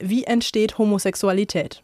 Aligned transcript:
wie 0.00 0.24
entsteht 0.24 0.78
Homosexualität? 0.78 1.82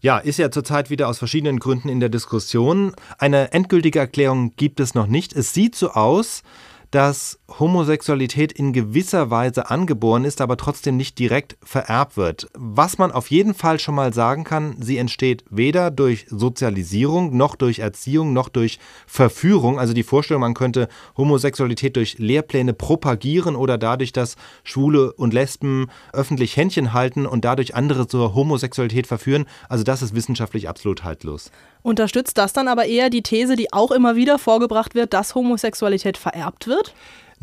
Ja, 0.00 0.18
ist 0.18 0.38
ja 0.38 0.50
zurzeit 0.50 0.90
wieder 0.90 1.08
aus 1.08 1.18
verschiedenen 1.18 1.60
Gründen 1.60 1.88
in 1.88 2.00
der 2.00 2.08
Diskussion. 2.08 2.92
Eine 3.18 3.52
endgültige 3.52 4.00
Erklärung 4.00 4.54
gibt 4.56 4.80
es 4.80 4.94
noch 4.94 5.06
nicht. 5.06 5.32
Es 5.32 5.54
sieht 5.54 5.76
so 5.76 5.90
aus, 5.90 6.42
dass 6.92 7.38
Homosexualität 7.58 8.52
in 8.52 8.72
gewisser 8.72 9.30
Weise 9.30 9.70
angeboren 9.70 10.24
ist, 10.24 10.42
aber 10.42 10.58
trotzdem 10.58 10.98
nicht 10.98 11.18
direkt 11.18 11.56
vererbt 11.64 12.18
wird. 12.18 12.48
Was 12.54 12.98
man 12.98 13.10
auf 13.10 13.30
jeden 13.30 13.54
Fall 13.54 13.78
schon 13.78 13.94
mal 13.94 14.12
sagen 14.12 14.44
kann, 14.44 14.76
sie 14.78 14.98
entsteht 14.98 15.42
weder 15.48 15.90
durch 15.90 16.26
Sozialisierung, 16.28 17.34
noch 17.36 17.56
durch 17.56 17.78
Erziehung, 17.78 18.34
noch 18.34 18.50
durch 18.50 18.78
Verführung. 19.06 19.78
Also 19.78 19.94
die 19.94 20.02
Vorstellung, 20.02 20.42
man 20.42 20.54
könnte 20.54 20.88
Homosexualität 21.16 21.96
durch 21.96 22.18
Lehrpläne 22.18 22.74
propagieren 22.74 23.56
oder 23.56 23.78
dadurch, 23.78 24.12
dass 24.12 24.36
Schwule 24.62 25.14
und 25.14 25.32
Lesben 25.32 25.86
öffentlich 26.12 26.56
Händchen 26.58 26.92
halten 26.92 27.24
und 27.24 27.46
dadurch 27.46 27.74
andere 27.74 28.06
zur 28.06 28.34
Homosexualität 28.34 29.06
verführen. 29.06 29.46
Also 29.70 29.82
das 29.82 30.02
ist 30.02 30.14
wissenschaftlich 30.14 30.68
absolut 30.68 31.04
haltlos. 31.04 31.50
Unterstützt 31.82 32.38
das 32.38 32.52
dann 32.52 32.68
aber 32.68 32.84
eher 32.84 33.10
die 33.10 33.22
These, 33.22 33.56
die 33.56 33.72
auch 33.72 33.90
immer 33.90 34.14
wieder 34.14 34.38
vorgebracht 34.38 34.94
wird, 34.94 35.12
dass 35.12 35.34
Homosexualität 35.34 36.16
vererbt 36.16 36.68
wird? 36.68 36.81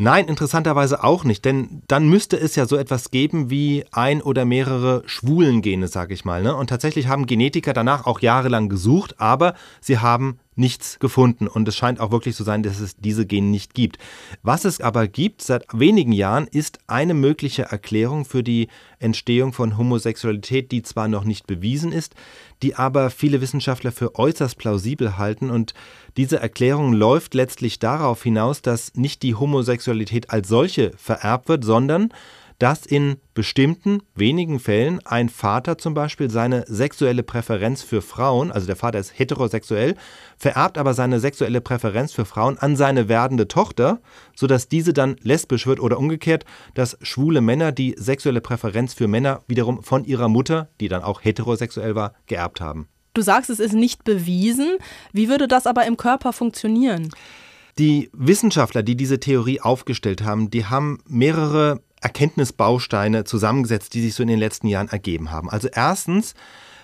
Nein, 0.02 0.30
interessanterweise 0.30 1.04
auch 1.04 1.26
nicht, 1.26 1.44
denn 1.44 1.82
dann 1.88 2.08
müsste 2.08 2.40
es 2.40 2.56
ja 2.56 2.66
so 2.66 2.78
etwas 2.78 3.12
geben 3.12 3.50
wie 3.50 3.84
ein 3.92 4.22
oder 4.22 4.46
mehrere 4.46 5.04
Schwulengene, 5.06 5.90
sag 5.90 6.12
ich 6.12 6.24
mal. 6.24 6.42
Ne? 6.42 6.56
Und 6.56 6.68
tatsächlich 6.70 7.10
haben 7.10 7.26
Genetiker 7.26 7.74
danach 7.74 8.06
auch 8.06 8.22
jahrelang 8.22 8.70
gesucht, 8.70 9.20
aber 9.20 9.56
sie 9.82 10.00
haben 10.00 10.40
nichts 10.60 11.00
gefunden. 11.00 11.48
Und 11.48 11.68
es 11.68 11.76
scheint 11.76 12.00
auch 12.00 12.12
wirklich 12.12 12.36
zu 12.36 12.44
sein, 12.44 12.62
dass 12.62 12.80
es 12.80 12.98
diese 12.98 13.26
Gene 13.26 13.48
nicht 13.48 13.74
gibt. 13.74 13.98
Was 14.44 14.66
es 14.66 14.82
aber 14.82 15.08
gibt 15.08 15.42
seit 15.42 15.66
wenigen 15.74 16.12
Jahren, 16.12 16.48
ist 16.48 16.80
eine 16.88 17.14
mögliche 17.14 17.64
Erklärung 17.64 18.26
für 18.26 18.44
die 18.44 18.68
Entstehung 19.00 19.54
von 19.54 19.78
Homosexualität, 19.78 20.72
die 20.72 20.84
zwar 20.84 21.08
noch 21.08 21.24
nicht 21.24 21.48
bewiesen 21.48 21.92
ist, 21.92 22.14
die 22.62 22.76
aber 22.76 23.10
viele 23.10 23.42
Wissenschaftler 23.42 23.92
für 23.92 24.16
äußerst 24.16 24.58
plausibel 24.58 25.18
halten. 25.18 25.50
Und 25.50 25.74
diese 26.18 26.40
Erklärung 26.40 26.94
läuft 26.94 27.34
letztlich 27.34 27.80
darauf 27.80 28.22
hinaus, 28.22 28.62
dass 28.62 28.94
nicht 28.96 29.24
die 29.24 29.36
Homosexualität 29.36 30.30
als 30.30 30.50
solche 30.50 30.92
vererbt 30.98 31.48
wird, 31.48 31.64
sondern 31.64 32.14
dass 32.60 32.86
in 32.86 33.16
bestimmten 33.34 34.04
wenigen 34.16 34.60
Fällen 34.60 35.00
ein 35.06 35.30
Vater 35.30 35.78
zum 35.78 35.94
Beispiel 35.94 36.30
seine 36.30 36.66
sexuelle 36.68 37.24
Präferenz 37.24 37.82
für 37.82 38.02
Frauen, 38.02 38.52
also 38.52 38.68
der 38.68 38.76
Vater 38.76 39.00
ist 39.00 39.18
heterosexuell, 39.18 39.96
vererbt 40.38 40.78
aber 40.78 40.94
seine 40.94 41.20
sexuelle 41.20 41.62
Präferenz 41.62 42.12
für 42.12 42.26
Frauen 42.26 42.58
an 42.58 42.76
seine 42.76 43.08
werdende 43.08 43.48
Tochter, 43.48 44.02
sodass 44.36 44.68
diese 44.68 44.94
dann 44.94 45.16
lesbisch 45.22 45.66
wird 45.66 45.80
oder 45.80 45.98
umgekehrt, 45.98 46.46
dass 46.74 46.98
schwule 47.02 47.42
Männer 47.42 47.72
die 47.72 47.96
sexuelle 47.98 48.42
Präferenz 48.42 48.94
für 48.94 49.08
Männer 49.08 49.42
wiederum 49.48 49.82
von 49.82 50.04
ihrer 50.04 50.28
Mutter, 50.28 50.70
die 50.82 50.90
dann 50.90 51.02
auch 51.02 51.24
heterosexuell 51.24 51.96
war, 51.96 52.14
geerbt 52.28 52.62
haben. 52.62 52.88
Du 53.14 53.22
sagst, 53.22 53.50
es 53.50 53.60
ist 53.60 53.74
nicht 53.74 54.04
bewiesen. 54.04 54.78
Wie 55.14 55.30
würde 55.30 55.48
das 55.48 55.66
aber 55.66 55.86
im 55.86 55.98
Körper 55.98 56.34
funktionieren? 56.34 57.10
Die 57.80 58.10
Wissenschaftler, 58.12 58.84
die 58.84 58.98
diese 58.98 59.22
Theorie 59.22 59.62
aufgestellt 59.62 60.24
haben, 60.24 60.50
die 60.50 60.66
haben 60.66 61.00
mehrere 61.08 61.82
Erkenntnisbausteine 62.02 63.24
zusammengesetzt, 63.24 63.94
die 63.94 64.02
sich 64.02 64.14
so 64.14 64.24
in 64.24 64.30
den 64.30 64.40
letzten 64.40 64.68
Jahren 64.68 64.90
ergeben 64.90 65.32
haben. 65.32 65.50
Also 65.50 65.68
erstens 65.72 66.34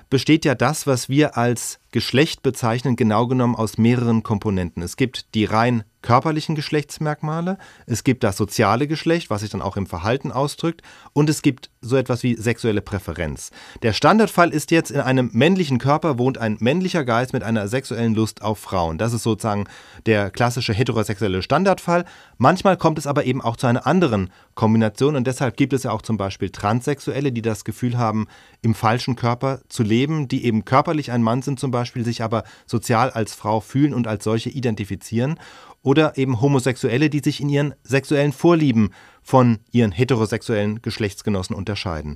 besteht 0.10 0.46
ja 0.46 0.56
das, 0.56 0.88
was 0.88 1.10
wir 1.10 1.38
als 1.38 1.80
Geschlecht 1.96 2.44
bezeichnen, 2.44 2.98
genau 2.98 3.26
genommen 3.26 3.56
aus 3.56 3.78
mehreren 3.78 4.22
Komponenten. 4.22 4.84
Es 4.84 4.98
gibt 4.98 5.34
die 5.34 5.46
rein 5.46 5.86
körperlichen 6.06 6.54
Geschlechtsmerkmale, 6.54 7.58
es 7.88 8.04
gibt 8.04 8.24
das 8.24 8.38
soziale 8.38 8.86
Geschlecht, 8.88 9.32
was 9.32 9.42
sich 9.42 9.50
dann 9.50 9.62
auch 9.62 9.76
im 9.76 9.88
Verhalten 9.88 10.32
ausdrückt, 10.32 10.84
und 11.14 11.30
es 11.32 11.42
gibt 11.42 11.72
so 11.82 11.96
etwas 11.96 12.22
wie 12.22 12.36
sexuelle 12.36 12.82
Präferenz. 12.82 13.50
Der 13.82 13.94
Standardfall 13.94 14.52
ist 14.52 14.70
jetzt, 14.70 14.92
in 14.92 15.00
einem 15.00 15.32
männlichen 15.34 15.80
Körper 15.80 16.20
wohnt 16.20 16.38
ein 16.38 16.58
männlicher 16.60 17.06
Geist 17.06 17.34
mit 17.34 17.42
einer 17.42 17.68
sexuellen 17.68 18.14
Lust 18.14 18.44
auf 18.44 18.60
Frauen. 18.60 19.00
Das 19.00 19.14
ist 19.14 19.24
sozusagen 19.24 19.66
der 20.06 20.30
klassische 20.30 20.74
heterosexuelle 20.74 21.42
Standardfall. 21.42 22.06
Manchmal 22.38 22.78
kommt 22.78 23.00
es 23.00 23.08
aber 23.08 23.26
eben 23.26 23.42
auch 23.42 23.58
zu 23.58 23.66
einer 23.66 23.88
anderen 23.88 24.30
Kombination 24.54 25.16
und 25.16 25.26
deshalb 25.26 25.58
gibt 25.58 25.74
es 25.74 25.84
ja 25.84 25.92
auch 25.92 26.04
zum 26.04 26.18
Beispiel 26.18 26.52
Transsexuelle, 26.52 27.32
die 27.32 27.42
das 27.42 27.64
Gefühl 27.66 27.98
haben, 27.98 28.28
im 28.62 28.76
falschen 28.76 29.16
Körper 29.16 29.62
zu 29.70 29.82
leben, 29.82 30.28
die 30.28 30.46
eben 30.46 30.66
körperlich 30.66 31.12
ein 31.12 31.24
Mann 31.24 31.42
sind 31.42 31.60
zum 31.60 31.72
Beispiel, 31.86 32.04
sich 32.04 32.24
aber 32.24 32.44
sozial 32.66 33.12
als 33.12 33.34
Frau 33.34 33.60
fühlen 33.60 33.94
und 33.94 34.08
als 34.08 34.24
solche 34.24 34.50
identifizieren 34.50 35.40
oder 35.84 36.18
eben 36.18 36.42
Homosexuelle, 36.42 37.12
die 37.12 37.20
sich 37.20 37.40
in 37.40 37.50
ihren 37.50 37.76
sexuellen 37.84 38.34
Vorlieben 38.34 38.90
von 39.22 39.60
ihren 39.72 39.92
heterosexuellen 39.92 40.82
Geschlechtsgenossen 40.82 41.56
unterscheiden. 41.56 42.16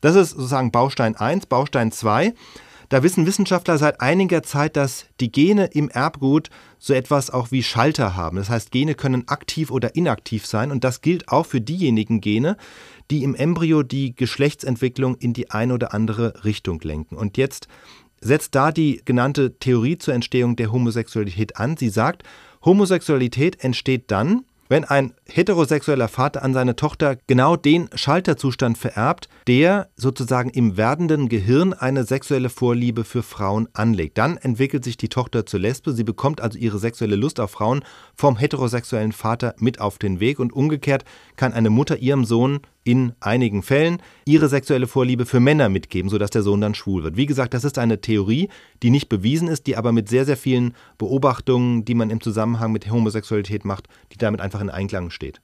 Das 0.00 0.16
ist 0.16 0.30
sozusagen 0.30 0.70
Baustein 0.70 1.16
1. 1.16 1.46
Baustein 1.46 1.92
2. 1.92 2.32
Da 2.88 3.02
wissen 3.02 3.26
Wissenschaftler 3.26 3.78
seit 3.78 4.00
einiger 4.00 4.42
Zeit, 4.42 4.76
dass 4.76 5.06
die 5.20 5.30
Gene 5.30 5.66
im 5.66 5.90
Erbgut 5.90 6.48
so 6.78 6.92
etwas 6.92 7.30
auch 7.30 7.52
wie 7.52 7.62
Schalter 7.62 8.16
haben. 8.16 8.38
Das 8.38 8.48
heißt, 8.48 8.72
Gene 8.72 8.94
können 8.94 9.28
aktiv 9.28 9.70
oder 9.70 9.94
inaktiv 9.94 10.46
sein 10.46 10.72
und 10.72 10.82
das 10.82 11.00
gilt 11.00 11.28
auch 11.28 11.46
für 11.46 11.60
diejenigen 11.60 12.20
Gene, 12.20 12.56
die 13.10 13.22
im 13.22 13.34
Embryo 13.34 13.82
die 13.82 14.16
Geschlechtsentwicklung 14.16 15.14
in 15.16 15.34
die 15.34 15.50
eine 15.50 15.74
oder 15.74 15.94
andere 15.94 16.42
Richtung 16.44 16.80
lenken. 16.80 17.16
Und 17.16 17.36
jetzt 17.36 17.68
setzt 18.20 18.54
da 18.54 18.72
die 18.72 19.02
genannte 19.04 19.58
Theorie 19.58 19.98
zur 19.98 20.14
Entstehung 20.14 20.56
der 20.56 20.72
Homosexualität 20.72 21.56
an. 21.56 21.76
Sie 21.76 21.88
sagt, 21.88 22.22
Homosexualität 22.64 23.64
entsteht 23.64 24.10
dann, 24.10 24.44
wenn 24.70 24.84
ein 24.84 25.14
heterosexueller 25.28 26.06
Vater 26.06 26.44
an 26.44 26.54
seine 26.54 26.76
Tochter 26.76 27.16
genau 27.26 27.56
den 27.56 27.90
Schalterzustand 27.92 28.78
vererbt, 28.78 29.28
der 29.48 29.88
sozusagen 29.96 30.48
im 30.50 30.76
werdenden 30.76 31.28
Gehirn 31.28 31.72
eine 31.72 32.04
sexuelle 32.04 32.50
Vorliebe 32.50 33.02
für 33.02 33.24
Frauen 33.24 33.68
anlegt. 33.72 34.16
Dann 34.16 34.36
entwickelt 34.36 34.84
sich 34.84 34.96
die 34.96 35.08
Tochter 35.08 35.44
zur 35.44 35.58
Lesbe, 35.58 35.92
sie 35.92 36.04
bekommt 36.04 36.40
also 36.40 36.56
ihre 36.56 36.78
sexuelle 36.78 37.16
Lust 37.16 37.40
auf 37.40 37.50
Frauen 37.50 37.82
vom 38.14 38.36
heterosexuellen 38.36 39.10
Vater 39.10 39.56
mit 39.58 39.80
auf 39.80 39.98
den 39.98 40.20
Weg 40.20 40.38
und 40.38 40.52
umgekehrt 40.52 41.04
kann 41.34 41.52
eine 41.52 41.70
Mutter 41.70 41.96
ihrem 41.96 42.24
Sohn 42.24 42.60
in 42.84 43.12
einigen 43.20 43.62
Fällen 43.62 44.02
ihre 44.24 44.48
sexuelle 44.48 44.86
Vorliebe 44.86 45.26
für 45.26 45.40
Männer 45.40 45.68
mitgeben, 45.68 46.10
sodass 46.10 46.30
der 46.30 46.42
Sohn 46.42 46.60
dann 46.60 46.74
schwul 46.74 47.02
wird. 47.04 47.16
Wie 47.16 47.26
gesagt, 47.26 47.54
das 47.54 47.64
ist 47.64 47.78
eine 47.78 48.00
Theorie, 48.00 48.48
die 48.82 48.90
nicht 48.90 49.08
bewiesen 49.08 49.48
ist, 49.48 49.66
die 49.66 49.76
aber 49.76 49.92
mit 49.92 50.08
sehr, 50.08 50.24
sehr 50.24 50.36
vielen 50.36 50.74
Beobachtungen, 50.98 51.84
die 51.84 51.94
man 51.94 52.10
im 52.10 52.20
Zusammenhang 52.20 52.72
mit 52.72 52.90
Homosexualität 52.90 53.64
macht, 53.64 53.88
die 54.12 54.18
damit 54.18 54.40
einfach 54.40 54.60
in 54.60 54.70
Einklang 54.70 55.10
steht. 55.10 55.40